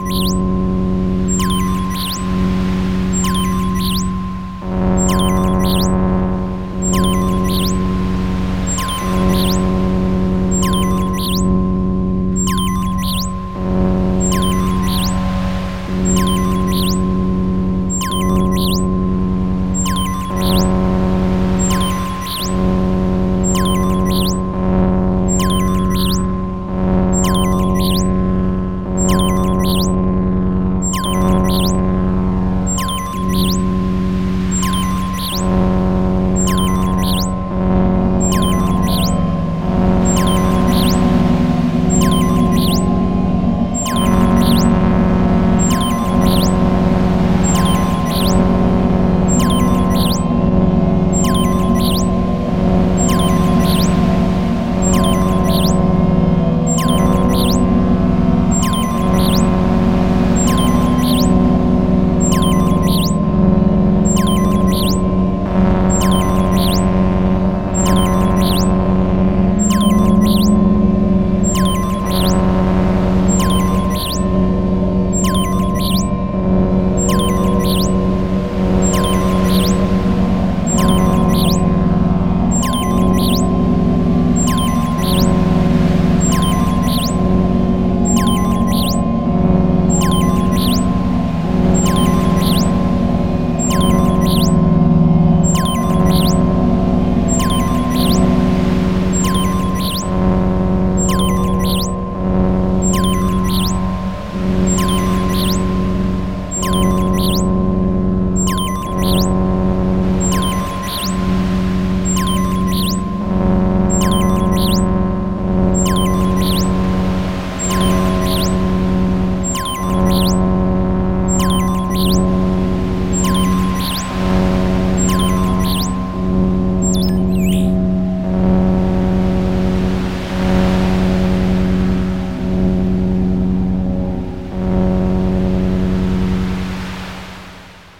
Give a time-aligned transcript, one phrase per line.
[0.00, 0.71] ます。